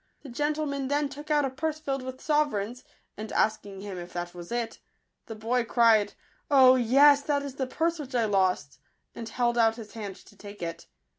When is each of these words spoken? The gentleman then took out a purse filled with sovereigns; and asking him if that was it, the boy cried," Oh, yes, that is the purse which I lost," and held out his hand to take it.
The 0.23 0.29
gentleman 0.29 0.87
then 0.87 1.09
took 1.09 1.29
out 1.29 1.45
a 1.45 1.51
purse 1.51 1.79
filled 1.79 2.01
with 2.01 2.21
sovereigns; 2.21 2.83
and 3.17 3.31
asking 3.31 3.81
him 3.81 3.99
if 3.99 4.13
that 4.13 4.33
was 4.33 4.51
it, 4.51 4.79
the 5.27 5.35
boy 5.35 5.63
cried," 5.63 6.13
Oh, 6.49 6.73
yes, 6.73 7.21
that 7.21 7.43
is 7.43 7.53
the 7.53 7.67
purse 7.67 7.99
which 7.99 8.15
I 8.15 8.25
lost," 8.25 8.79
and 9.13 9.29
held 9.29 9.59
out 9.59 9.75
his 9.75 9.93
hand 9.93 10.15
to 10.15 10.35
take 10.35 10.63
it. 10.63 10.87